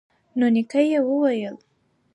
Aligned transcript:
نو 0.37 0.45
نیکه 0.55 0.81
یې 0.91 0.99
وویل 1.07 1.55